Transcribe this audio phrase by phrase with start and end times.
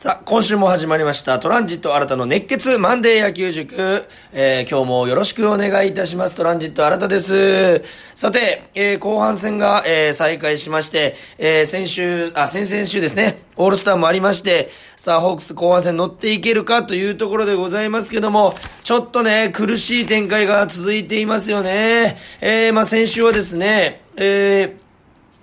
[0.00, 4.06] さあ、今週も始まりました、トランジット新たの熱血マンデー野球塾。
[4.32, 6.34] えー、今日もよろしくお願いいたします。
[6.34, 7.82] トランジット新たです。
[8.14, 18.54] さて、えー、後半戦が、えー、再開しまして、えー、先週、あ、先々週ですね、オールスターもありまして、さあ、ホークス後半戦乗っていけるかというところでございますけども、
[18.84, 22.16] ちょっとね、苦しい展開が続いていますよね。
[22.40, 24.79] えー、まあ先週はですね、え、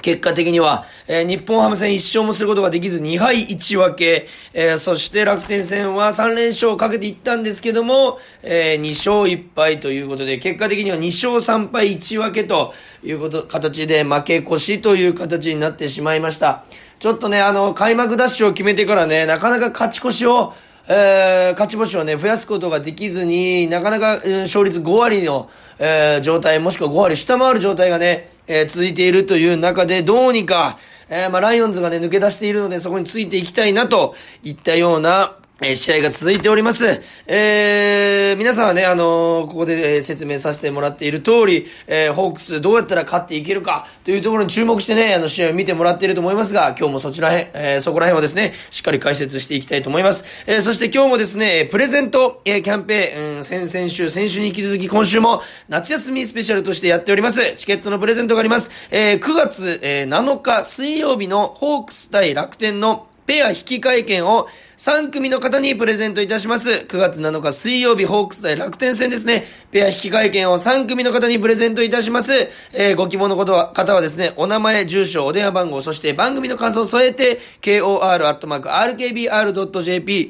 [0.02, 16.64] 結果的には、えー、日本ハム戦1勝もすることができず2敗1分け、えー、そして楽天戦は3連勝をかけていったんですけども、えー、2勝1敗ということで、結果的には2勝3敗1分けということ、形で負け越しという形になってしまいました。
[17.00, 20.54] ちょっとね、あの、開幕ダッシュを決めてからね、なかなか勝ち越しを、
[20.90, 30.78] えー、勝ち星をね、増やすことができずに、なかなか、勝率5割の、えー、状態、もしくは5割下回る状態がね、えー、続いているという中で、どうにか、
[31.10, 37.02] えー、まあ、ライオンズがね、抜け出しているので、そこについていきたいな、といったような、えー、試合が続いております。
[37.26, 50.26] えー、皆さんはね、あのー、ここで、えー、説明させてもらっている通り、えー、ホークスどうやったら勝っていけるかというところに注目してね、あの、試合を見てもらっていると思いますが、今日もそちらへ、えー、そこら辺はですね、しっかり解説していきたいと思います。
[50.46, 57.56] えー、そして今日もですね、プレゼント、えー、キャンペーン、うん、先々週、先週に引き続き今週も夏休みスペシャルとしてやっております。
[57.56, 58.72] チケットのプレゼントがあります。
[58.92, 64.48] えー、9月、えー、7日水曜日のホークス対楽天のペア引換券を
[64.78, 66.70] 3組の方にプレゼントいたします。
[66.88, 69.44] 9月7日水曜日、ホークス対楽天戦ですね。
[69.70, 72.32] ペア引換券を3組の方にプレゼントいたします。
[72.74, 78.32] えー、ご希望の方は方はですね、お名前、住所、お電話番号、そして番組の感想を添えて、kor.rkbr.jp、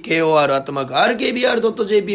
[0.02, 1.38] kor.rkbr.jp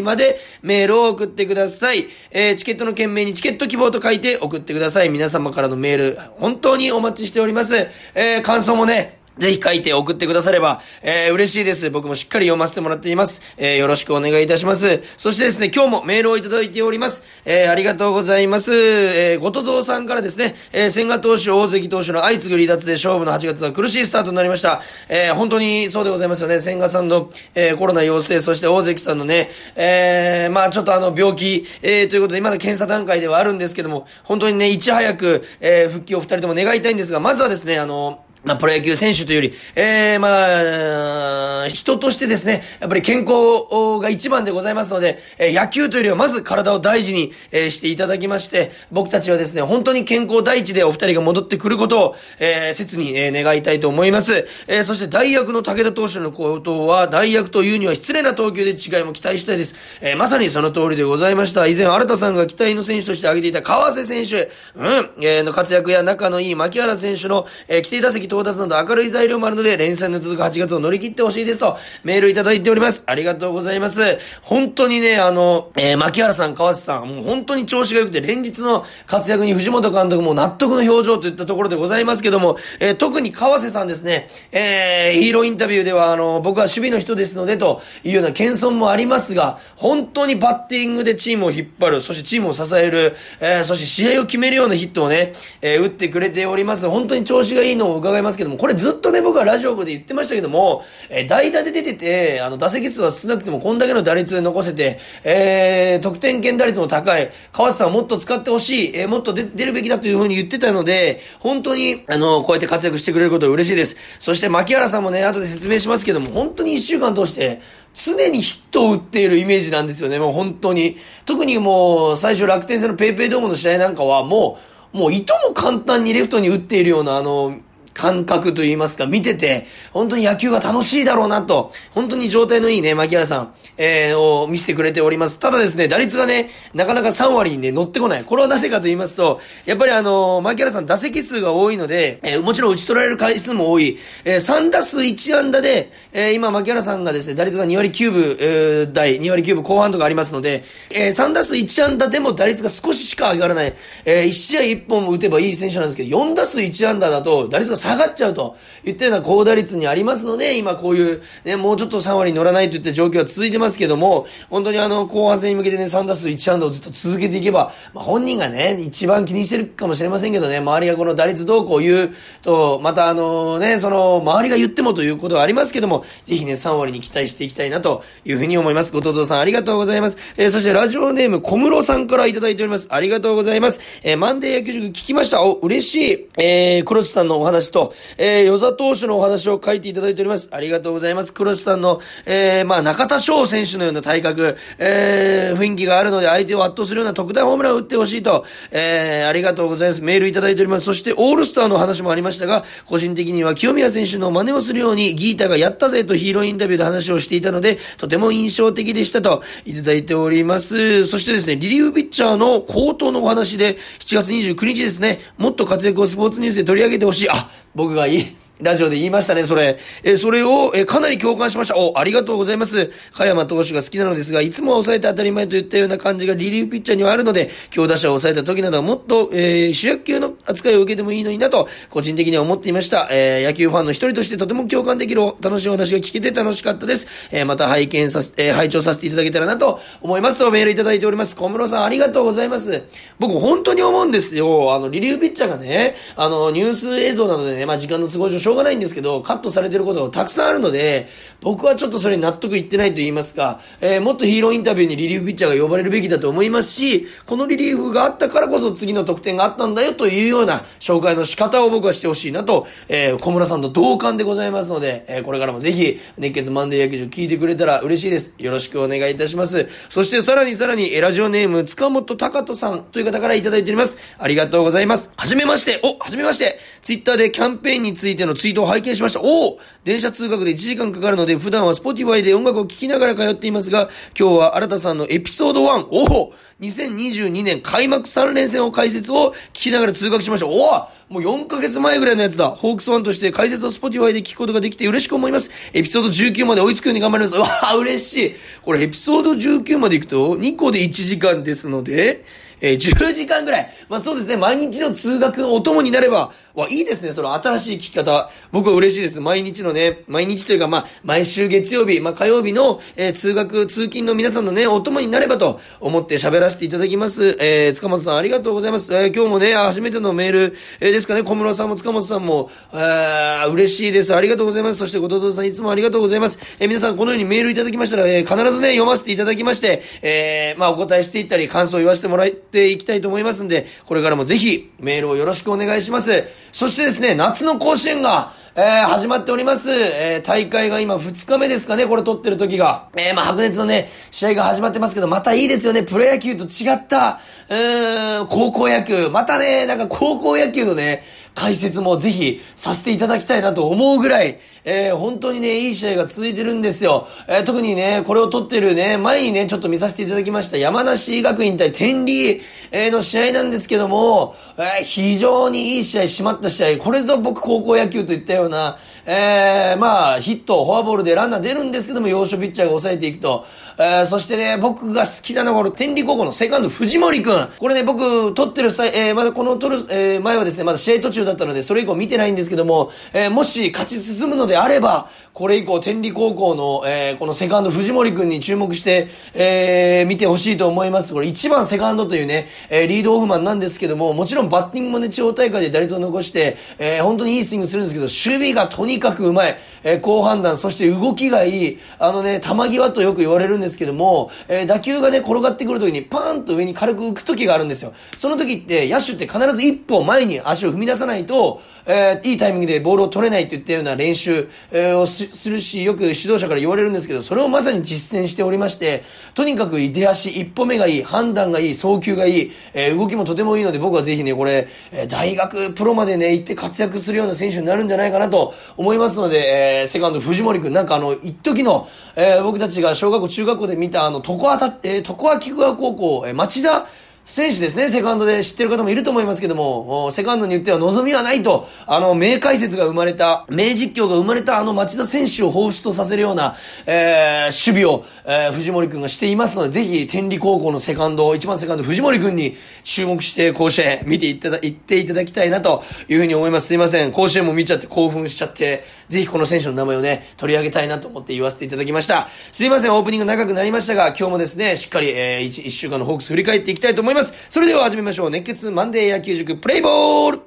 [0.02, 2.08] までメールを送ってください。
[2.32, 5.10] えー、チケットの件名にチケット希望と書いて送ってください。
[5.10, 7.76] 皆様からのメール、本当にお待ちしております。
[8.16, 11.88] えー、感想もね、ぜひ書いて送ってくだされば、えー、嬉しいです。
[11.90, 13.40] 僕もしっかり読ませてもらっています。
[13.56, 15.02] えー、よろしくお願いいたします。
[15.16, 17.22] そしてですね、今日もメールをいただいております。
[17.46, 18.74] えー、ありがとうございます。
[18.74, 24.82] えー、ごとぞうさんからですね、えー、千賀投手、大関投手の相次ぐ離脱で勝負の8月は苦しいスタートになりました。
[25.08, 26.60] えー、本当にそうでございますよね。
[26.60, 54.46] 千賀さんの、えー、コロナ陽性、そして大関さんのね、えー、まあちょっとあの、病気、えー、ということで、まだ検査段階ではあるんですけども、本当にね、いち早く、えー、復帰を二人とも願いたいんですが、まずはですね、あの、まあ、プロ野球選手というより、ええー、まあ、人としてですね、やっぱり健康が一番でございますので、えー、野球というよりはまず体を大事に、えー、していただきまして、僕たちはですね、本当に健康第一でお二人が戻ってくることを、えー、切に、えー、願いたいと思います。
[54.66, 59.76] えー、そして大役の武田投手のことは、大役というには失礼な投球で違いも期待したいです。
[60.00, 61.68] えー、まさにその通りでございました。
[61.68, 73.04] 以前、新田さんが期待の選手として挙げていた川瀬選手、うん、えー、の活躍や仲のいい牧原選手の、えー、規定打席到達など明るい材料もあるので、連載の続く8月を乗り切ってほしいですと、メールいただいております。
[73.06, 74.18] ありがとうございます。
[74.40, 96.88] 本当にね、あの、えー、牧原さん、川瀬さん、もう本当に調子が良くて、連日の活躍に藤本監督も納得の表情といったところでございますけども、えー、特に川瀬さんですね、えー、ヒーローインタビューでは、あの、僕は守備の人ですので、というような謙遜もありますが、本当にバッティングでチームを引っ張る、そしてチームを支える、えー、そして試合を決めるようなヒットをね、えー、打ってくれております。
[96.88, 113.96] 本当に調子がいいのを伺いますけども、これずっとね、僕はラジオで言ってましたけども、えー、代打で出てて、あの、打席数は少なくてもこんだけの打率で残せて、えー、得点圏打率も高い、川瀬さんをもっと使ってほしい、えー、もっと出るべきだというふうに言ってたので、本当に、あの、こうやって活躍してくれることは嬉しいです。
[114.18, 117.60] そして、牧原さんもね、後で説明しますけども、本当に一週間通して、
[117.94, 120.96] 常にヒットを打っているイメージなんですよね、もう本当に。
[121.26, 124.58] 特にもう、最初楽天戦のペイペイドームの試合なんかは、も
[124.94, 127.58] う、もういとも簡単にレフトに打っているような、あの、
[127.94, 135.38] 感覚と言いますか、見てて、本当に野球が楽しいだろうなと、本当に状態のいいね、牧原さん、えー、を見せてくれております。
[135.38, 138.24] ただですね、打率がね、なかなか3割にね、乗ってこない。
[138.24, 153.74] これはなぜかと言いますと、やっぱりあのー、牧原さん打席数が多いので、えー、もちろん打ち取られる回数も多い、えー、3打数1安打で、えー、今、牧原さんがですね、打率が2割9分、えー、台、2割9分後半とかありますので、えー、3打数1安打でも打率が少ししか上がらない、
[154.04, 178.92] えー、1試合1本打てばいい選手なんですけど、4打数1安打だと、打率が下がっちゃうと言ったような高打率にありますので、今こういう、ね、もうちょっと3割乗らないといった状況は続いてますけども、本当にあの、後半戦に向けてね、3打数1安打をずっと続けていけば、まあ、本人がね、一番気にしてるかもしれませんけどね、周りがこの打率どうこう言うと、またあのね、その、周りが言ってもということはありますけども、ぜひね、3割に期待していきたいなというふうに思います。
[178.92, 180.18] ごとぞさんありがとうございます。
[180.36, 182.88] えー、そしてラジオネーム小室さんからいただいております。
[182.90, 183.80] ありがとうございます。
[184.02, 185.42] えー、マンデー野球塾聞きました。
[185.42, 186.28] お、嬉しい。
[186.36, 190.48] えー、クロスさんのお話と、えー、与座投手のお話を書いていただいております。
[190.52, 191.34] ありがとうございます。
[191.34, 200.02] 黒瀬さんの、えー、まあ、中田翔選手のような体格、えー、雰囲気があるので相手を圧倒するような特大ホームランを打ってほしいと、えー、ありがとうございます。
[200.02, 200.86] メールいただいております。
[200.86, 211.06] そして、オールスターの話もありましたが、個人的には清宮選手の真似をするように、ギータがやったぜとヒーローインタビューで話をしていたので、とても印象的でしたと、いただいております。
[211.06, 217.30] そしてですね、リリーフピッチャーの高騰のお話で、7月29日ですね、もっと活躍をスポーツニュースで取り上げてほしい。
[217.30, 218.36] あ、僕がいい。
[218.62, 219.78] ラジオで言いましたね、それ。
[220.04, 221.76] えそれを、えかなり共感しました。
[221.76, 222.90] お、ありがとうございます。
[223.12, 233.08] 加山投手が好きなのですが、いつも抑えて当たり前といったような感じがリリーフピッチャーにはあるので、強打者を抑えた時などはもっと、えー、主役級の扱いを受けてもいいのになと、個人的には思っていました。
[233.10, 237.28] えー、野球ファンの一人としてとても共感できる楽しいお話が聞けて楽しかったです。
[237.32, 241.36] えー、また拝見させ、えー、拝聴させていただけたらなと思いますとメールいただいております。
[241.36, 242.84] 小室さんありがとうございます。
[243.18, 244.74] 僕本当に思うんですよ。
[244.74, 251.08] あの、リリーフピッチャーがね、あの、ニュース映像などでね、まあ時間の都合上ょうがないんですけど、カットされてることがたくさんあるので、
[251.40, 268.34] 僕はちょっとそれに納得いってないと言いますか、えー、もっとヒーローインタビューにリリーフピッチャーが呼ばれるべきだと思いますし、このリリーフがあったからこそ次の得点があったんだよというような紹介の仕方を僕はしてほしいなと、えー、小村さんと同感でございますので、えー、これからもぜひ、熱血マンデー野球場聞いてくれたら嬉しいです。
[268.38, 269.66] よろしくお願いいたします。
[269.88, 274.16] そしてさらにさらに、ラジオネーム、塚本隆人さんという方からいただいております。
[274.18, 275.10] ありがとうございます。
[275.16, 279.20] はじめまして、お、はじめまして、ツイッターでキャンペーンについてのツイートを拝見しました。
[279.20, 283.88] おお電車通学で1時間かかるので、普段は Spotify で音楽を聴きながら通っていますが、
[284.18, 290.46] 今日は新田さんのエピソード1、おお !2022 年開幕3連戦を解説を聞きながら通学しました。
[290.46, 292.48] おおもう4ヶ月前ぐらいのやつだ。
[292.48, 295.50] ホークスワンとして解説を Spotify で聞くことができて嬉しく思います。
[295.74, 297.36] エピソード19まで追いつくように頑張ります。
[297.36, 298.34] うわぁ、嬉しい。
[298.62, 302.24] これエピソード19まで行くと2個で1時間ですので、
[302.62, 303.70] えー、10時間ぐらい。
[303.88, 308.30] まあそうですね、毎日の通学のお供になれば、わ、いいですね、その新しい聞き方。
[308.52, 309.20] 僕は嬉しいです。
[309.20, 317.36] 毎日のね、毎日というか、まあ、毎週月曜日、まあ火曜日の、えー、通学、通勤の皆さんのね、お供になればと思って喋らせていただきます。
[317.40, 318.94] えー、塚本さんありがとうございます。
[318.94, 324.14] えー、今日もね、初めてのメール、えー、ですかね、小室さんも塚本さんも、えー、嬉しいです。
[324.14, 324.78] ありがとうございます。
[324.78, 326.38] そして、後藤さんいつもありがとうございます。
[326.60, 333.42] えー、皆さんこのようにメールいただきましたら、えー、必ずね、読ませていただきまして、えー、まあ、お答えしていったり、感想を言わせてもらっていきたいと思います。
[333.42, 336.24] んで、これからもぜひメールをよろしくお願いします。
[336.52, 339.70] そしてですね、夏の甲子園が、えー、始まっております。
[339.72, 342.90] えー、大会が今2日目ですかね、これ撮ってる時が。
[342.94, 345.82] えー、まあ、白熱のね、試合が始まってますけど、またいいですよね。
[345.82, 349.08] プロ野球と違った、うーん、高校野球。
[349.08, 357.08] またね、なんか高校野球のね、解説もぜひさせていただきたいなと思うぐらい、えー、本当にね、いい試合が続いてるんですよ。
[357.28, 362.40] えー、特にね、これを撮ってるね、前にね、ちょっと見させていただきました山梨学院対天理、
[362.70, 373.44] え、の試合なんですけども、えー、非常にいい試合、締まった試合、これぞ僕高校野球といったような、えー、まあ、ヒット、フォアボールでランナー出るんですけども、要所ピッチャーが抑えていくと。
[373.82, 377.48] えー、そしてね、僕が好きなのが、この天理高校のセカンド、藤森くん。
[377.58, 391.12] これね、僕、撮ってる際、えー、まだこの撮る、えー、前はですね、まだ試合途中だったので、それ以降見てないんですけども、えー、もし勝ち進むのであれば、これ以降、天理高校の、えー、このセカンド、藤森くんに注目して、えー、見てほしいと思います。
[391.12, 399.58] これ1番セカンドというね、えー、リードオフマンなんですけども、もちろんバッティングもね、地方大会で打率を残して、えー、本当にいいスイングするんですけど、守備がとにかくうまい。
[399.84, 401.78] えー、好判断、そして動きがいい。
[401.98, 407.92] あのね、球際とよく言われるんですけども、えー、打球がね、転がってくるときにパーンと上に軽く浮くときがあるんですよ。
[408.16, 419.02] その時って、野手って必ず一歩前に足を踏み出さないと、えー、いいタイミングでボールを取れないといったような練習、えー、をするし、よく指導者から言われるんですけど、それをまさに実践しておりまして、
[419.34, 436.86] とにかく出足、一歩目がいい、判断がいい、送球がいい、えー、動きもとてもいいので、僕はぜひね、これ、えー、大学、プロまでね、行って活躍するような選手になるんじゃないかなと思いますので、えー、セカンド藤森くん、なんかあの、一時の、えー、僕たちが小学校、中学校で見た、あの、床た、えー、床菊川高校、えー、町田、
[437.24, 456.66] 選手ですね、セカンドで知ってる方もいると思いますけども、セカンドに言っては望みはないと、あの、名解説が生まれた、名実況が生まれたあの町田選手を彷彿とさせるような、えー、守備を、えー、藤森くんがしていますので、ぜひ、天理高校のセカンド、一番セカンド藤森くんに注目して甲子園見ていただ、行っていただきたいなというふうに思います。
[456.66, 457.12] すいません。
[457.12, 462.28] 甲子園も見ちゃって興奮しちゃって、ぜひこの選手の名前をね、取り上げたいなと思って言わせていただきました。
[462.50, 467.11] すいません、オープニング長くなりましたが、今日もですね、しっかり、えー、1, 1週間のホークス振り返っていきたいと思います。
[467.50, 468.30] それでは始めましょう。
[468.30, 470.38] 熱血マンデー野球塾プレイボール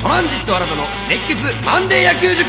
[0.00, 2.44] トランジット新たの熱血マンデー野球塾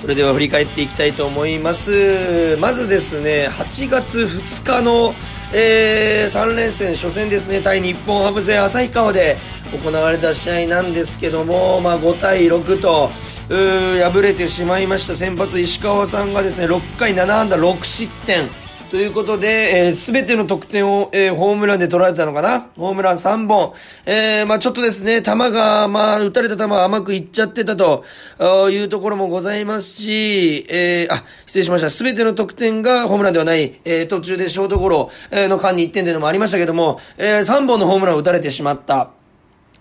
[0.00, 2.56] それでは振り返っていきたいと思います。
[2.58, 5.14] まずですね、8月2日の
[5.54, 9.36] えー、3連戦初戦ですね、対日本ハム戦旭川で
[9.70, 13.10] 行われた試合なんですけども、まあ、5対6と、
[13.48, 18.48] 敗れてしまいました先発石川さんがですね、6回7安打6失点。
[18.92, 22.68] ということで、す、えー、べ、ての得点を、えー、ホームランで取られたのかな？
[22.76, 23.72] ホームラン3本。
[24.04, 28.04] えー、まあちょっとですね、球が、まあ打たれた球が甘くいっちゃってたと
[28.70, 31.88] いうところもございますし、えー、あ、失礼しました。
[31.88, 39.21] すべての得点がホームランではない、えー、途中でショートゴロの間に1点というのもありましたけども、えー、3本のホームランを打たれてしまった。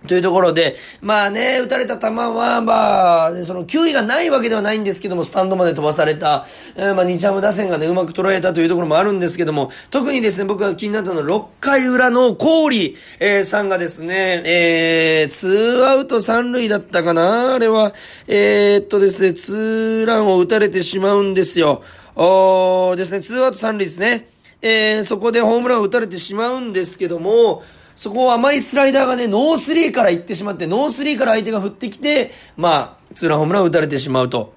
[0.08, 17.94] というところで、まあね、打たれた球は、まあ、その、球威がないわけではないんですけども、スタンドまで飛ばされた、えー、まあ、日ハム打線がね、うまく捉えたというところもあるんですけども、特にですね、僕が気になったのは、6回裏の氷、えー、さんがですね、えー、ツーアウト三塁だったかなあれは、
[18.28, 21.84] えー、っとですね、ツーランを打たれてしまうんですよ。
[22.16, 24.28] おーですね、ツーアウト三塁ですね。
[24.64, 27.64] えー、そこでホームランを打たれてしまうんですけども、
[28.02, 34.56] そこを甘いスライダーがね、ノースリーから行ってしまって、ノースリーから相手が振ってきて、まあ、ツーランホームランを打たれてしまうと。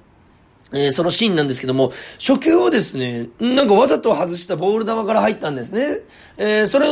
[0.74, 6.00] えー、そのシーンなんですけども、初球をですね、なんかわざと外したボール球から入ったんですね。
[6.36, 6.86] えー、それ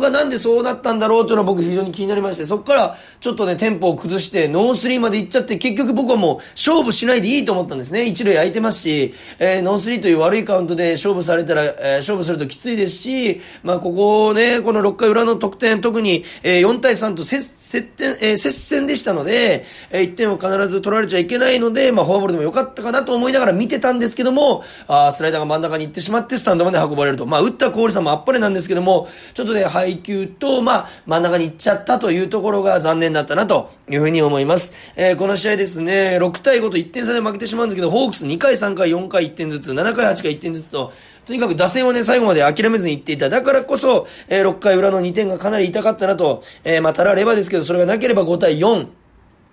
[0.00, 8.06] がなんでそうなったんだろうというのは僕非常に気になりまして、そこからちょっとね、テンポを崩して、ノースリーまで行っちゃって、結局僕はもう勝負しないでいいと思ったんですね。
[8.06, 27.26] 一塁空いてますし、えー、ノースリーという悪いカウントで勝負されたら、えー、勝負するときついですし、まあここね、この6回裏の得点、特に、えー、4対3と接点、えー、接戦でしたので、えー、1点を必ず取られちゃいけないので、まあフォアボールでもよかったかなと思いいながら見てたんですけども、あスライダーが真ん中に行ってしまってスタンドまで運ばれると。
[27.26, 34.74] まあ打った氷さんもあっぱれなんですけども、ちょっとね、配球と、まあ、真ん中に行っちゃったというところが残念だったなというふうに思います。
[34.96, 40.92] えー、この試合ですね、6対5と1点差で負けてしまうんですけど、ホークス2回、3回、4回1点ずつ、7回、8回1点ずつと、
[41.26, 43.28] とにかく打線をね、最後まで諦めずに行っていた。
[43.28, 48.86] だからこそ、えー、6回裏の2点がかなり痛かったなと、えー、まあ、たらればですけど、それがなければ5対4、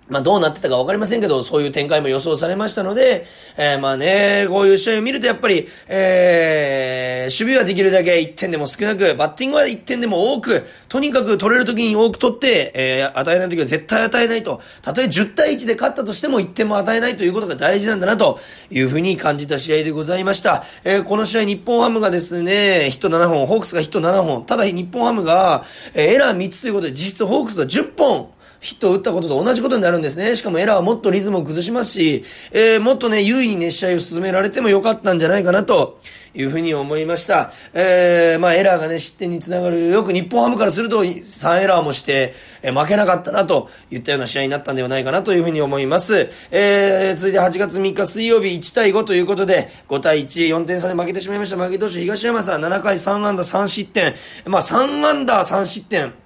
[0.08, 14.60] まあどうなってたかわかりませんけど、そういう展開も予想されましたので、えー、まあね、こういう試合を見るとやっぱり、えー、守備はできるだけ1点でも少なく、バッティングは1点でも多く、とにかく取れる時に多く取って、えー、与えない時は絶対与えないと。
[14.82, 18.38] たとえ10対1で勝ったとしても1点も与えないということが大事なんだなと
[18.70, 20.64] いうふうに感じた試合でございました。
[20.84, 28.30] えー、この試合日本ハムがですね、ヒット7本、ホークスがヒット7本、ただ日本ハムが、えー、エラー3つということで実質ホークスは10本、
[28.66, 30.34] ヒットを打ったことと同じことになるんですね。
[30.34, 36.00] しかもエラーはもっとリズムを崩しますし、えー、もっとね、優位にね、試合を進められてもよかったんじゃないかなと
[36.34, 37.52] いうふうに思いました。
[37.74, 39.88] えー、まあエラーがね、失点につながる。
[39.88, 46.28] よく日本ハムからすると3エラーもして、えー、負けなかったなといったような試合になったんではないかなというふうに思います。
[46.50, 51.56] えー、続いて8月3日水曜日1対5ということで、5対1、4点差で負けてしまいました。
[51.56, 54.14] 負け投手東山さん7回3安打3失点。
[54.46, 56.25] まあ3安打3失点。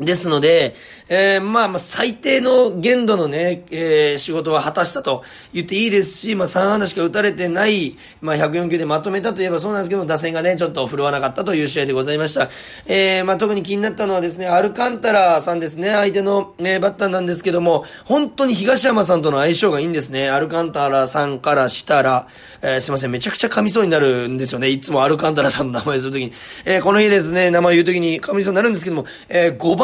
[0.00, 0.74] ですので、
[1.08, 5.22] えー、まあまあ最低の限度のね、えー、仕事は果たしたと
[5.52, 12.50] 言っていいですし、まあ3安打しか打たれてない、まあ104球でまとめたといえばそうなんですけども打線がね、ちょっと振るわなかったという試合でございました。
[12.86, 20.28] えー、まあ特に気になったのはですね、アルカンタラさんですね、相手の、ね、バッターなんですけども、本当に東山さんとの相性がいいんですね。
[20.28, 22.26] アルカンタラさんからしたら、
[22.62, 24.70] えー、すいません、めちゃくちゃ噛みそうになるんですよね。
[24.70, 26.32] いつもアルカンタラさんの名前するときに。
[26.64, 29.83] えー、この日ですね、名前言うときに噛みそうになるんですけども、えー、5番、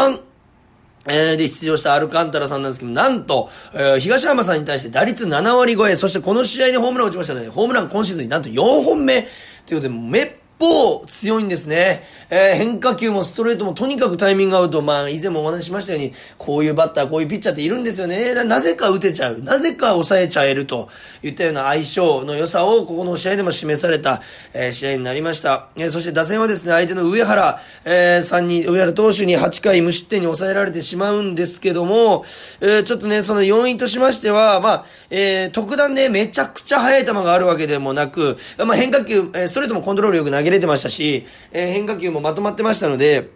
[1.06, 9.34] えー、で出場したアルカンタラさんなんですけど、なんと、えー、東浜さんに対して打率7割超え、そしてこの試合でホームランを打ちましたので、ホームラン今シーズンになんと4本目というこ
[9.76, 12.02] とで、めっ方強いんですね。
[12.28, 18.34] えー、変化球もストレートもとにかくタイミング合うと、まあ以前もお話ししましたように、こういうバッター、こういうピッチャーっているんですよね。
[18.44, 19.40] なぜか打てちゃう。
[19.40, 20.88] なぜか抑えちゃえると
[21.22, 24.20] いったような相性の良さをここの試合でも示された、
[24.52, 25.68] えー、試合になりました。
[25.76, 32.24] えー、そして打線はですね、相手の上原、えー、3人、上原投手に8回無失点に抑えられてしまうんですけども、
[32.60, 43.30] えー、ちょっとね、その要因としましては、まあ、えー、特段ね、めちゃくちゃ速い球があるわけでもなく、まあ変化球、えー、ストレートもコントロールよく投げげれてましたし、えー、変化球もまとまってましたので、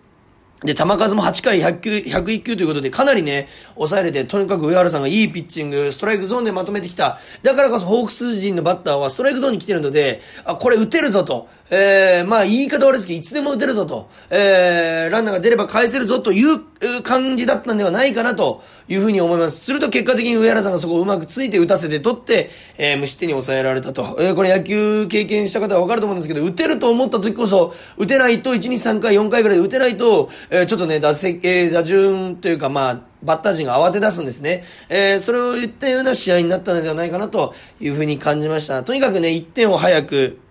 [0.65, 7.19] で、球数も8回100球、101球ということで、かなりね、抑えれて、とにかく上原さんがいいピッチング、ストライクゾーンでまとめてきた。
[7.43, 11.49] だからこそ、ホークス陣のバッターはストライクゾーンに来てるので、あ、これ打てるぞと。
[11.71, 14.11] えー、まあ、言い方悪いですけど、いつでも打てるぞと。
[14.29, 16.61] えー、ランナーが出れば返せるぞという
[17.03, 19.65] 感じだったんではないかなというふうに思います。
[19.65, 24.17] すると結果的に上原さんがそこをうまくついて打たせて取って、えー、無失点に抑えられたと。
[24.21, 34.65] えー、これ野球経験した方はわかると思うんですけど、打てると思った時こそ、打てないと1、2、3回、4回ぐらいで打てないと、えー、ちょっとね、打席、えー、打順というか、まあ、バッター陣が慌て出すんですね。
[34.91, 38.83] えー、それを言ったような試合になったのではないかなというふうに感じました。
[38.83, 40.44] とにかくね、1点を早く、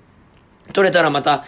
[0.73, 1.45] 取れたらまた、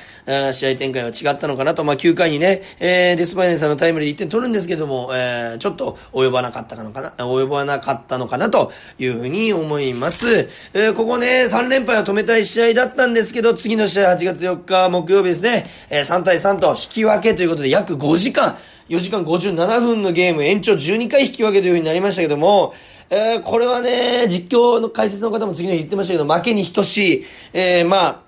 [0.51, 1.83] 試合展開は違ったのかなと。
[1.83, 10.47] まあ、9回にね、えー、デスパイネンさんのタイムリー1点取るんですけども、えー、ちょっと及ばなかったのかな、及ばなかったのかなというふうに思います。
[10.73, 18.57] えー、ここね、3連敗を止めたい試合だったんですけど、次の試合8月4日木曜日ですね、えー、3対3と引き分けということで約5時間、
[18.89, 22.73] 4時間57分のゲーム延長12回引き分けというふうになりましたけども、
[23.09, 28.24] えー、これはね、実況の解説の方も次の日言ってましたけど、負けに等しい、えー、まあ、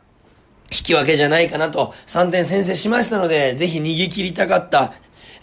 [0.72, 4.94] 引き分けじゃないかなと、3点先制しましたので、ぜひ逃げ切りたかった、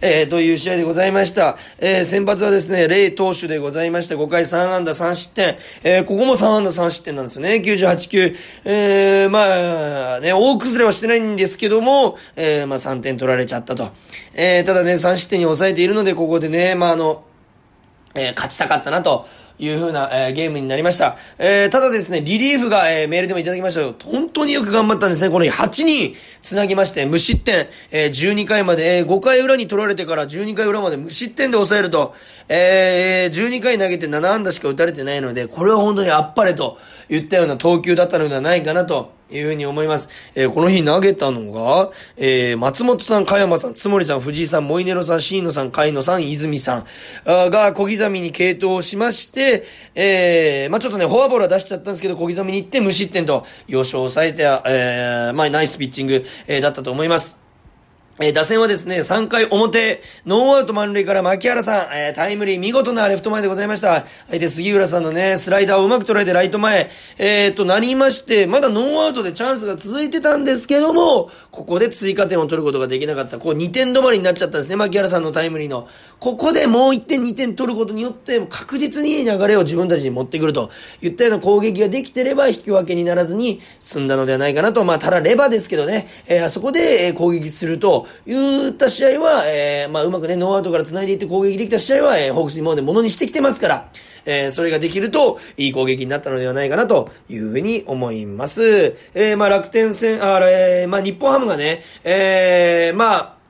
[0.00, 1.56] えー、という試合でございました。
[1.78, 4.16] えー、先発はですね、レイ投手でございました。
[4.16, 5.56] 5回3安打3失点。
[5.82, 7.62] えー、ここも3安打3失点なんですよね。
[7.64, 8.36] 98球。
[8.64, 13.92] えー、まあ、ね、大崩れはしてないんですけども、えー、まあ3点取られちゃったと。
[14.34, 17.24] えー、ただね、3失点に抑えているので、ここでね、まああの、
[18.14, 19.26] えー、勝ちたかったなと。
[19.58, 21.16] いう風な、えー、ゲームになりました。
[21.38, 23.94] えー、ただですね、リリーフが、えー、メールでもいただきましたよ。
[24.04, 25.30] 本当によく頑張ったんですね。
[25.30, 32.14] この8人繋ぎまして、無失点、えー、12回まで、えー、5回裏に取られてから12回裏まで無失点で抑えると、
[32.48, 39.12] えー、12回投げて7安打しか打たれてないので、これは本当にあっぱれと言ったような投球だったのではないかなと。
[39.30, 40.08] いうふうに思います。
[40.34, 46.84] えー、この日投げたのが、えー、松本さん、加山さん、つもりさん、藤井さん、モイネロさん、椎野さん、海野さん、泉さん
[47.24, 49.64] が小刻みに継投しまして、
[49.94, 57.43] えー、まあちょっとね、フォアボールは出しちゃったんですけど、小刻みに行って無失点と、要所を抑えて、えー、まあナイスピッチング、えー、だったと思います。
[58.20, 64.06] えー、打線はですね、3回表、ノーアウト満塁から牧原さん、えー、タイムリー見事なレフト前でございました。
[64.28, 73.40] 相手杉浦さんのね、スライダーをうまく捉えてライト前、えー、となりまして、まだノーアウトでチャンスが続いてたんですけども、ここで追加点を取ることができなかった。
[73.40, 75.88] こう2点止まりになっちゃったんですね、牧原さんのタイムリーの。
[76.20, 80.70] ここでもう1点2点取ることによって、確実にいい流れを自分たちに持ってくると
[81.02, 84.84] いったような攻撃ができてれば引き分けにならずに済んだのではないかなと。
[84.84, 93.88] まあ、たらればですけどね、えー、あそこで攻撃するといった試合は、えー、まあ、うまくね、ノーアウトから繋いでいって攻撃できた試合は、えー、ホークス今までものにしてきてますから、
[94.24, 98.96] えー、それができると、いい攻撃になったのではないかな、というふうに思います。
[99.14, 103.43] えー、まあ、楽天戦、あ、えー、まあ、日本ハムがね、えー、まあ、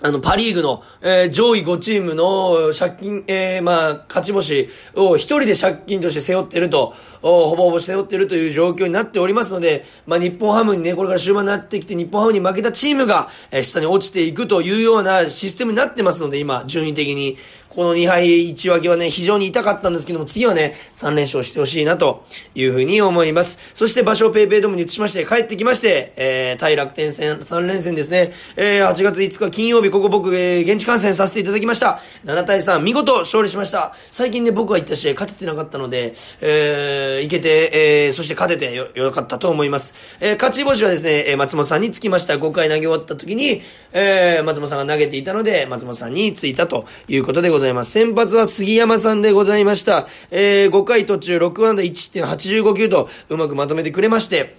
[0.00, 17.36] あの、パリーグの、えー、上位5チームの借金、えー、まあ、勝ち星を一人で借金として背負ってると、ほぼほぼ背負ってるという状況になっておりますので、まあ、日本ハムにね、これから終盤になってきて、日本ハムに負けたチームが、えー、下に落ちていくというようなシステムになってますので、今、順位的に。
[17.78, 22.24] この2敗1分けはね、非常に痛かったんですけども、次はね、3連勝してほしいなと
[22.56, 23.60] いうふうに思います。
[23.72, 28.32] そして場所をペイペイドームに移しまして、帰ってきまして、えー、対楽天戦3連戦ですね。
[28.56, 32.00] えー、8月5日金曜日、ここ僕、えー、現地観戦させていただきました。
[32.24, 33.94] 7対3、見事勝利しました。
[33.96, 39.94] 最近ね、僕が行った試合勝ててなかったので、えー、行けて、えー、そして勝ててよ、よかったと思います。
[40.18, 42.34] えー、勝ち星はですね、えー、松本さんにつきました。
[42.34, 43.62] 5回投げ終わった時に、
[43.92, 47.67] えー、松本さんが投げていたので、松本さんについたということでございます。
[47.68, 47.92] ざいます。
[47.92, 50.08] 先発は杉山さんでございました。
[50.30, 54.56] えー、5回途中6安打1.85球とうまくまとめてくれまして、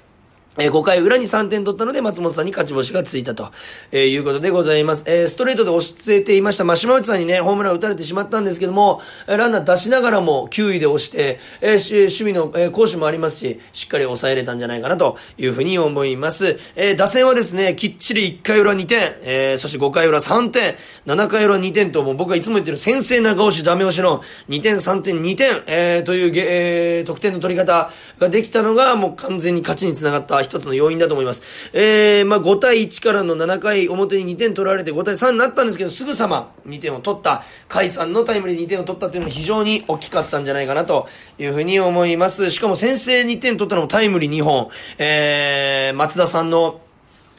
[0.57, 3.51] えー、5回裏に3点取ったので、松本さんに勝ち星がついたと、
[3.91, 5.03] えー、いうことでございます。
[5.07, 16.57] えー、ストレートで押し付けていました、まあ、島内さんにね、ホームラン打たれてしまったんですけども、ランナー出しながらも9位で押して、えー、守備の、えー、攻守もありますし、しっかり抑えれたんじゃないかなというふうに思います。
[16.75, 31.43] えー、打線はですね、きっちり1回裏2点、えー、そして5回裏3点、7回裏2点と、もう僕がいつも言ってる先制長押し、ダメ押しの2点、3点、2点、えー、という、えー、得点の取り方ができたのが、もう完全に勝ちにつながった一つの要因だと思います。
[31.73, 42.51] えー、まあ、5対1からの7回表に2点取られて5対3になったんですけど、すぐさま2点を取った、甲斐さんのタイムリー2点を取ったっていうのは非常に大きかったんじゃないかなというふうに思います。
[42.51, 46.81] しかも先制2点取ったのもタイムリー2本、えー、松田さんの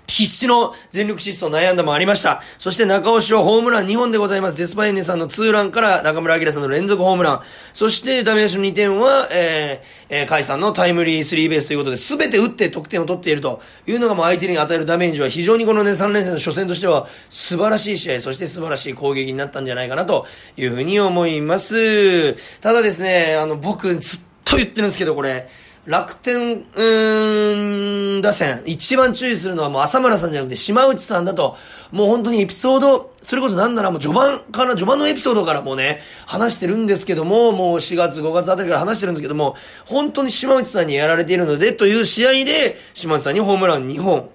[0.07, 2.43] 必死の全力疾走悩んだもありました。
[2.59, 4.57] そして中尾はホームラン2本でございます。
[4.57, 7.41] デスパイネさんのツーランから中村明さんの連続ホームラン。
[7.73, 22.35] そしてダメ出しの2点は、えー、えー、カイさんのタイムリースリーベースということで、すべて打って得点を取っているというのがもう相手に与えるダメージは非常にこのね、3連戦の初戦としては素晴らしい試合、そして素晴らしい攻撃になったんじゃないかなというふうに思います。
[22.61, 25.49] ただですね、あの、僕ずっと言ってるんですけど、これ、
[25.87, 31.57] 楽天、うーん、打線、一番注意するのはもう浅村さんじゃなくて島内さんだと、
[31.91, 39.57] もう本当にエピソード、それこそなんならもう序盤から、序盤のエピソードからもうね、話してるんですけども、もう4月、5月あたりから話してるんですけども、
[39.87, 44.31] 本当に島内さんにやられているので、という試合で、島内さんにホームラン2本、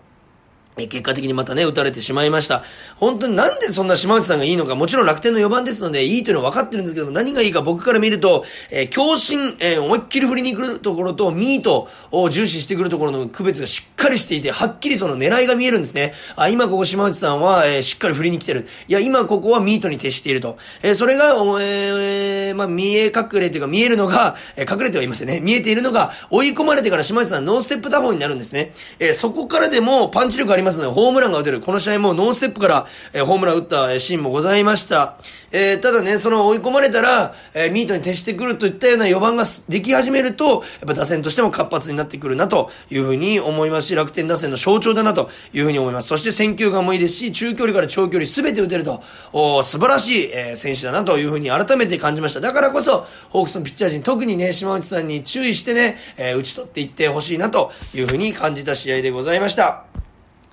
[0.77, 2.63] え結果的にまたね、打たれてしまいました。
[2.97, 16.13] 本当になんでそんな島内さんがいいのか、もちろん楽天の4番ですので、いいというのは分かってるんですけども、何がいいか僕から見ると、えー、強振、えー、思いっきり振りに来るところと、ミートを重視してくるところの区別がしっかりしていて、はっきりその狙いが見えるんですね。
[16.35, 18.67] あ、今ここ島内さんは、えー、しっかり振りに来てる。
[18.89, 20.57] いや、今ここはミートに徹していると。
[20.83, 25.39] えそれが、えまあ、見え隠れというか見えるのが、え隠れてはいますよね。
[25.39, 28.73] 見えているのが、追い込まれてから島内さんノーステップ打法になるんですね。
[28.99, 31.61] えそこからでもパンチ力ありますますので、ホームランが出る。
[31.61, 35.15] この試合もノーステップから、えー、ホームラン打ったシーンもございました。
[35.51, 46.09] えー、ただね、その追い込まれたら、えー、ミートに徹してくるといったような4番ができ始めると、やっぱ打線としても活発になってくるなというふうに思いますし、楽天打線の象徴だなというふうに思います。
[46.09, 52.41] そして選球眼もいいですし、中距離から長距離全て打てると、お素晴らしい、えー、選手だなというふうに改めて感じました。
[52.41, 59.94] だからこそ、ホークスのピッチャー陣、特にね、島内さんに注意してね、えー、打ち取っていってほしいなというふうに感じた試合でございました。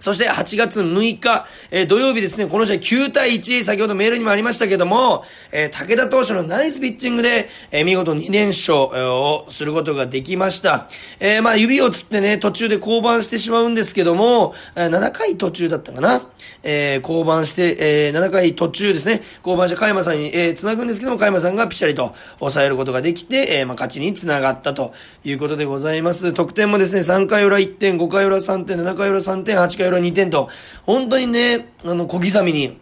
[0.03, 10.89] そして8月6日、えー、土曜日ですね、この試合9対1、先ほどメールにもありましたけども、えー、武田投手のナイスピッチングで、えー、見事2連勝をすることができました。
[11.21, 16.23] えまあ指をつってね、途中で降板してしまうんですけども、え7回途中だったかな。
[16.65, 26.33] え降板して、え7回途中ですね、降板して加山さんに、え繋ぐんですけども、加山さんがピシャリと抑えることができて、えまあ勝ちに繋がったということでございます。
[26.33, 30.49] 得点もですね、3回裏1点、5回裏3点、7回裏3点、8回裏2点と、
[30.85, 32.79] 本当にね、あの、小刻みに、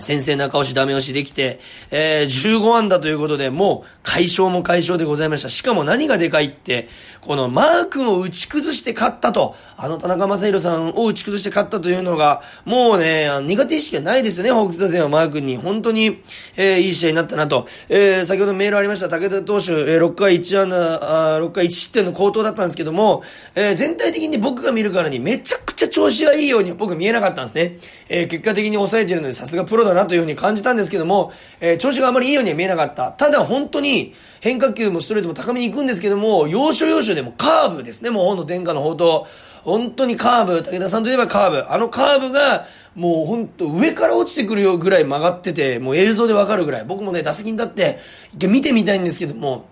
[0.00, 1.60] 先生中押しダメ押しできて、
[1.90, 5.48] えー、15安打ということで、もう、解消も解消でございました。
[5.48, 6.88] しかも何がでかいって、
[7.20, 15.56] このマー君を打ち崩して勝ったと、あの田中正宏さんを打ち崩して勝ったというのが、もうね、苦手意識がないですよね、ホークス打線はマー君に。
[15.56, 16.22] 本当に、
[16.56, 17.66] えー、いい試合になったなと。
[17.88, 23.22] えー、先ほどメールありました、武田投手、えー、6回1安打、あ6回1失点の高騰だったんですけども、
[23.54, 27.78] えー、全体的に僕が見るからにめちゃくちゃ調子がいいように僕見えなかったんですね。
[28.08, 33.12] えー、結果的に抑えているので、さすがプロだなというふうに感じたんですけども、えー、調子があまりいいようには見えなかった。
[33.12, 39.26] ただ本当に、変化球もストレートも高めに行くんですけども、要所要所でもカーブですね、もう本の天下の宝刀。
[39.62, 41.66] 本当にカーブ、武田さんといえばカーブ。
[41.68, 46.84] あのカーブが、もう本当上から落ちてくるよぐらい曲がってて、もう映像でわかるぐらい。
[46.84, 47.98] 僕もね、打席に立って、
[48.48, 49.66] 見てみたいんですけども、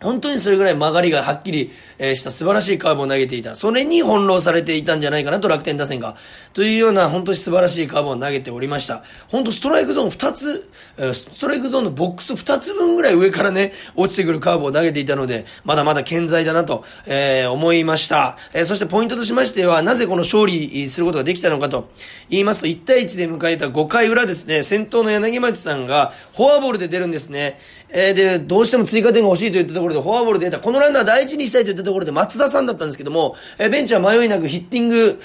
[0.00, 3.56] 本当にそれぐらい曲がりがはっきり、した素晴らしいカーブを投げていた。
[3.56, 6.16] それに翻弄されていたんじゃないかなと楽天打線が。
[6.52, 9.02] というような本当に素晴らしいカーブを投げておりました。
[9.28, 10.70] 本当ストライクゾーン2つ、
[11.14, 18.36] ストライクゾーンのボックス2つ分ぐらい上からね、落ちてくるカーブを投げていたので、まだまだ健在だなと、えー、思いました。
[18.54, 21.90] えー、そしてポイントとしましては、なぜこの勝利することができたのかと
[22.30, 27.58] 言いますと、1対1で迎えた5回裏ですね、先頭の柳町さんがフォアボールで出るんですね。
[27.90, 30.60] えー、で、どうしても追加点が欲しいといったところでフォアボールで出た。
[30.60, 35.20] このランナー大事にしたいといったところで松田さんだったんですけども、えー、ベンチは迷いなくヒッティング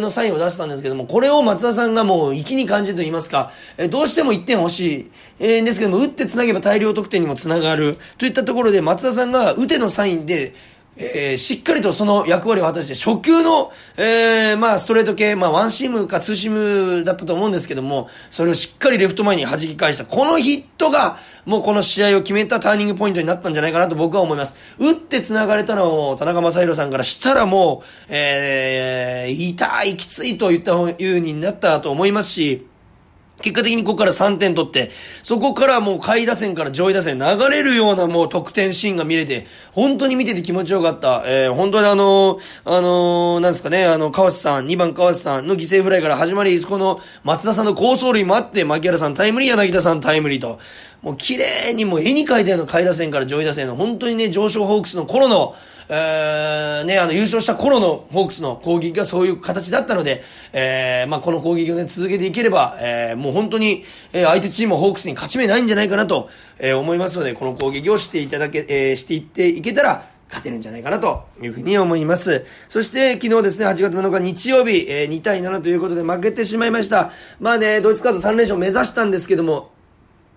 [0.00, 5.10] のサインを出したんですけども、これを松田さんがもう粋に感じると言いますか、えー、どうしても1点欲しい。
[5.38, 7.96] えー、ですけども、打って繋げば大量得点にも繋がる。
[8.18, 10.54] といったところで松田さんが打てのサインで、
[10.96, 20.04] えー、しっかりとその役割を果たして、初球の、えー、まあ、ストレート系、まあ、ワンシームかツーシームだったと思うんですけども、それをしっかりレフト前に弾き返した。
[20.04, 24.56] このヒットが、もうこの試合を決めたターニングポイントになったんじゃないかなと僕は思います。
[24.78, 32.66] 打って繋がれたのを、田中正宏さんからしたらもう、えー、痛い、きついと言ったいうになったと思いますし、
[33.42, 34.90] 結果的にここから3点取って、
[35.22, 41.24] そこからもう下位打線から上位打線流れるようなもう得点シーンが見れて、本当に見てて気持ちよかった。
[41.26, 50.58] えー、本当にあのー、あのー、なんですかね、あの、川瀬さん、2番川瀬さんの犠牲フライから始まり、そこの松田さんの高走塁もあって、牧原さんタイムリー、柳田さんタイムリーと、
[51.02, 55.56] もう綺麗にもう絵に描いたような下位打線から上位打線の本当にね、上昇ホークスの頃の、
[55.88, 72.46] えー、ね、あの、優勝した頃のホークスの攻撃がそういう形だったので、えー、まあ、この攻撃をね、続けていければ、えー、もう本当に、えー、相手チームホークスに勝ち目ないんじゃないかなと、えー、思いますので、この攻撃をしていただけ、えー、していっていけたら、勝てるんじゃないかなというふうに思います。
[72.70, 77.10] そして昨日ですね、8月7日日曜日、えー、2対7ということで負けてしまいました。
[77.38, 79.72] まあね、ドイツカード3連勝目指したんですけども、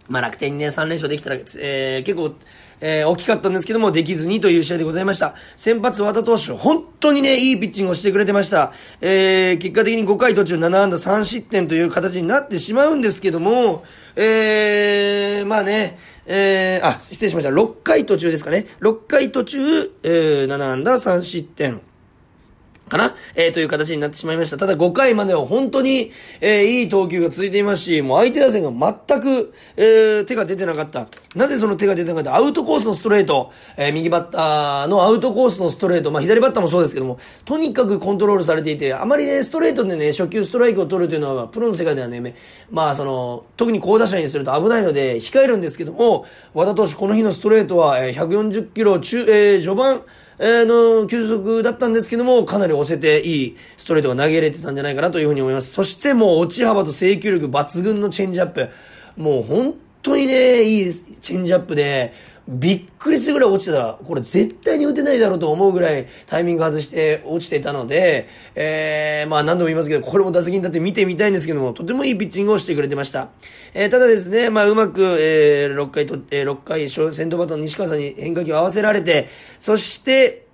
[0.07, 2.35] まあ楽天にね、3連勝できたら、えー、結構、
[2.79, 5.35] えー、大きかったんですけども、できずにという試合でございました。
[5.55, 8.73] 先発和田投手、本当にね、いいピッチングをしてくれてました。
[9.01, 13.83] えー、結果的に5回途中7安打3失点という形になってしまうんですけども、
[14.15, 17.49] えー、まあね、えー、あ、失礼しました。
[17.49, 18.67] 6回途中ですかね。
[18.81, 21.81] 6回途中、えー、7安打3失点。
[22.89, 23.15] かな？
[23.35, 24.57] えー、という形になってしまいました。
[24.57, 31.07] ただ5回までは本当に、えー、いい投球が続いていますし、もう相手打線が全く、えー、手が出てなかった。
[31.35, 32.35] なぜその手が出てなかった？
[32.35, 42.35] アウトコースのストレート、えー、右バッターのアウトコースのストレート、まあ左バッターもそうですけども、とにかくコントロールされていて、あまりね、ストレートでね、初球ストライクを取るというのは、プロの世界ではね、
[42.69, 50.03] まあその、特に高打者にすると危ないので、控えるんですけども、和田投手この日のストレートは、えー、140キロ中、えー、序盤、
[50.37, 55.71] えー、の、球速だったんですけども、かなり押せていいストレートが投げれてたんじゃないかなというふうに思います。
[55.71, 58.69] そしてもう落ち幅と制球力抜群のチェンジアップ。
[59.15, 62.13] もう本当にね、いいチェンジアップで、
[62.47, 63.97] びっくりするぐらい落ちてた。
[64.05, 73.29] これ絶対に打てないだろうと思うぐらいタイミング外して落ちていたので、えー、まあ何度も言いますけど、これも打席に立って見てみたいんですけども、とてもいいピッチングをしてくれてました。
[73.73, 79.27] えー、ただですね、まあうまく、えー、6回と、えー、6回、先頭バッターの西川さんに変化球を合わせられて、
[79.57, 80.45] そして、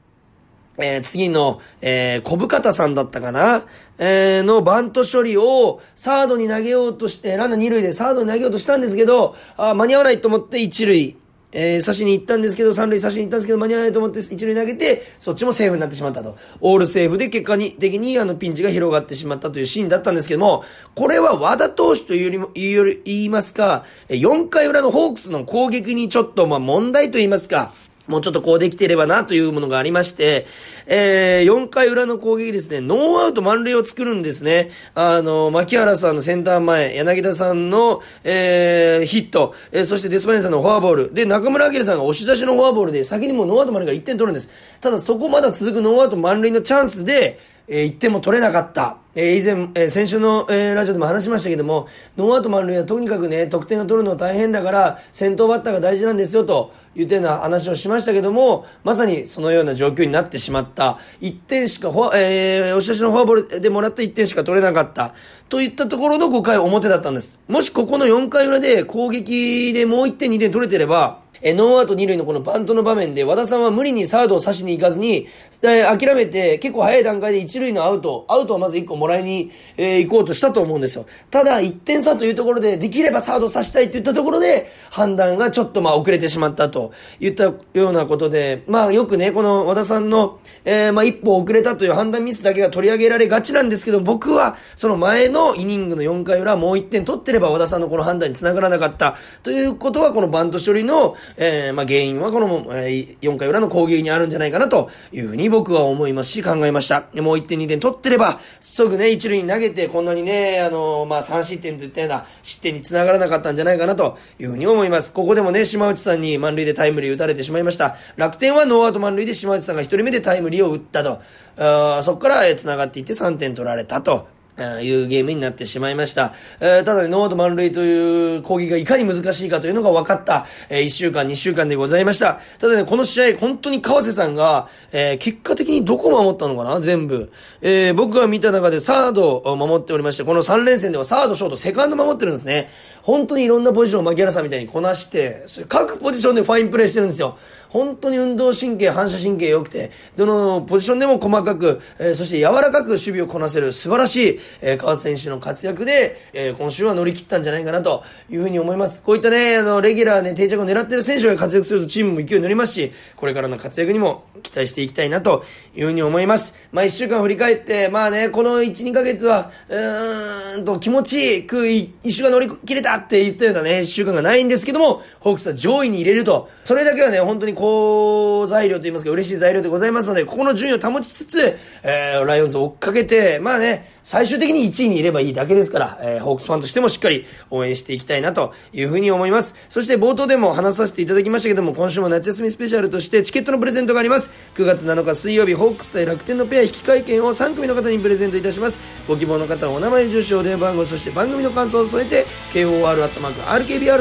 [0.77, 3.65] えー、次の、えー、小深田さんだったかな
[4.03, 11.17] えー、のバント処理をサードに投げようとして、ランナー二塁でサードに投げようとしたんですけど、あ間に合わないと思って一塁、
[11.51, 16.37] えー、刺しに行ったんですけど、三塁刺しに行ったんですけど、間に合わないと思って一塁投げて、そっちもセーフになってしまったと。
[16.61, 20.63] オールセーフで結果に、的にあのピンチが広がってしまったというシーンだったんですけども、
[20.95, 27.73] これは和田投手というよりも、言うより、言いますか、4回裏のホークスの攻撃にちょっとまあ問題と言いますか、
[28.11, 30.45] もうちょっとこうできていればなというものがありまして、
[30.85, 34.69] えー、4回裏の攻撃ですね、ノーアウト満塁を作るんですね。
[34.93, 44.51] あの、牧原さんのセンター前、柳田さんの、えー、ヒット、えー、そしてデスパイネさんのフォアボール、で、中村晃さんが押し出しのフォアボールで、先にもうノーアウト満塁が1点取るんです。
[44.81, 48.97] ただそこまだ続くノーアウト満塁のチャンスで、えー、1点も取れなかった。
[49.13, 60.97] えー、以前、えー、先週の、えー、ラジオでも話しましたけども、ノーアウト満塁はとにかくね、得点を取るのは大変だから、先頭バッターが大事なんですよ、というような話をしましたけども、まさにそのような状況になってしまった。
[61.19, 65.13] 1点しか、えー、押し出しのフォアボールでもらった1点しか取れなかった。
[65.49, 67.37] といったところの5回表だったんです。
[67.49, 75.27] もしここの4回裏で攻撃でもう1点2点取れてれば、えノーアウト2塁のこのバントの場面で、和田さんは無理にサードを刺しに行かずに、
[75.63, 81.05] えー、諦めて結構早い段階で1塁のアウト、アウトをまず1個もらいに、えー、行こうとしたと思うんですよ。
[81.29, 107.01] ただ、1点差というところで、できればサードを刺したいといったところで、判断がちょっとまあ遅れてしまったといったようなことで、まあよくね、この和田さんの、えー、まあ一歩遅れたという判断ミスだけが取り上げられがちなんですけど、僕はその前のイニングの4回裏もう1点取ってれば和田さんのこの判断につながらなかったということは、このバント処理の、えー、まあ原因はこの、え4回裏の攻撃にあるんじゃないかなというふうに僕は思いますし考えました。
[107.21, 115.13] もう1点2点取ってれば、すぐね、1塁に投げてこんなにね、あの、まあ、3失点といったような失点につながらなかったんじゃないかなというふうに思います。
[115.13, 117.95] ここでもね、島内さんに満塁でタイムリー打たれてしまいました。
[118.15, 121.21] 楽天はノーアウト満塁で島内さんが1人目でタイムリーを打ったと。
[121.57, 124.40] あそこから、え繋がっていって3点取られたと。
[124.57, 126.33] いうゲームになってしまいました。
[126.59, 132.39] えー、ただね、ノーアウト満塁という攻撃がいかに難しいかというのが分かった、えー、1週間、2週間でございました。
[132.59, 136.79] ただね、この試合、本当に川瀬さんが、えー、結果的にどこ守ったのかな？
[136.81, 137.31] 全部。
[137.61, 142.69] えー、僕が見た中でサードを守っておりまして、この3連戦ではサード、ショート、セカンド守ってるんですね。
[143.01, 147.37] 本当にいろんなポジションを牧原さんみたいにこなして、各ポジションでファインプレーしてるんですよ。
[147.71, 159.03] 本当に運動神経、反射神経良くて、どのポジションでも細かく、えー、そして柔らかく守備をこなせる素晴らしい、えー、川瀬選手の活躍で、えー、今週は乗り切ったんじゃないかなというふうに思います。
[159.03, 165.43] こういったね、あの、レギュラーね、定着を狙ってる選手が活躍するとチームも勢いに乗りますし、これからの活躍にも期待していきたいなと
[165.75, 166.55] いうふうに思います。
[166.71, 189.55] まあ、一週間振り返って、まあね、この1、2ヶ月は、うーんと気持ちいいく一週間乗り切れたって言ったようなね、一週間がないんですけども、ホークスは上位に入れると、それだけはね、本当に好材料と言いますか、嬉しい材料でございますので、ここの順位を保ちつつ、えー、ライオンズを追っかけて、まあね、最終的に1位にいればいいだけですから、えー、ホークスファンとしてもしっかり応援していきたいなというふうに思います。
[189.69, 194.31] そして冒頭でも話させていただきましたけども、今週も夏休みスペシャルとしてチケットのプレゼントがあります。
[194.55, 198.79] 9月7日水曜日、ホークス対楽天のペア引換券を3組の方にプレゼントいたします。
[199.07, 203.99] ご希望の方はお名前、住所、お電話番号、そして番組の感想を添えて、kor.rkbr.jp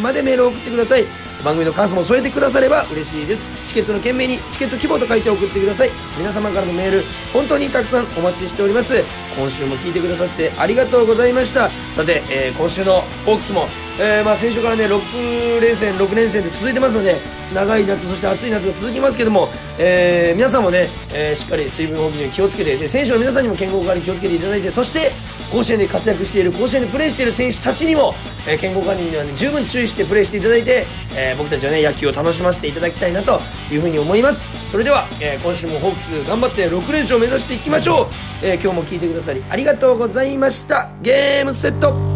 [0.00, 1.04] までメールを送ってください。
[1.44, 3.48] 番組の感想も添えてくだされば嬉しいです。
[3.66, 5.90] チケットの件名にチケット希望と書いて送ってください。
[6.18, 9.02] 皆様からのメール、本当にたくさんお待ちしております。
[9.36, 13.66] 今週も聞いてくださってありがとうございましたさて、えー今週のホークスも、
[13.98, 17.16] えーまあ、先週からね6連戦6連戦で続いてますので
[17.54, 25.10] 長い夏そして暑い夏が続きますけども、えー皆さんもね、えーしっかり水分補給に気をつけてで選手の皆さんにも健康管理に気をつけていただいてそして
[25.50, 28.14] 甲子園で活躍している甲子園でプレーしている選手たちにも、
[28.46, 33.40] えー健康管理には、ね、十分注意してプレーしていただいて、えー僕たちはね野球を楽しませていただだきたいなと
[33.70, 34.70] いうふうに思います。
[34.70, 38.06] それでは、えー今週もホークス頑張って6連勝を目指していきましょう、
[38.44, 40.90] えー今日も聞いてくださりありがとうございました。
[41.02, 42.11] ゲームセット。